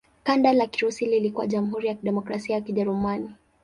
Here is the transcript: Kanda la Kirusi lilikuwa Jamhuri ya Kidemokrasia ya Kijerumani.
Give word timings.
Kanda 0.23 0.53
la 0.53 0.67
Kirusi 0.67 1.05
lilikuwa 1.05 1.47
Jamhuri 1.47 1.87
ya 1.87 1.93
Kidemokrasia 1.95 2.55
ya 2.55 2.61
Kijerumani. 2.61 3.35